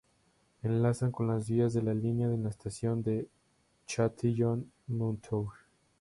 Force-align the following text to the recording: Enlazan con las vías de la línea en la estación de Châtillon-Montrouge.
Enlazan 0.63 1.11
con 1.11 1.27
las 1.27 1.47
vías 1.47 1.73
de 1.75 1.83
la 1.83 1.93
línea 1.93 2.25
en 2.25 2.41
la 2.41 2.49
estación 2.49 3.03
de 3.03 3.29
Châtillon-Montrouge. 3.87 5.59